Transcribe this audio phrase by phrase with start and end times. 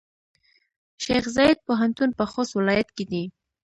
[1.03, 3.23] شیخزاید پوهنتون پۀ خوست ولایت کې دی.